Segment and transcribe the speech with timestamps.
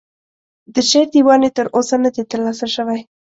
[0.73, 2.99] د شعر دیوان یې تر اوسه نه دی ترلاسه شوی.